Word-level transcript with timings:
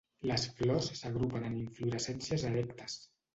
Les 0.29 0.45
flors 0.61 0.87
s'agrupen 0.99 1.45
en 1.51 1.59
inflorescències 1.59 2.47
erectes. 2.53 2.99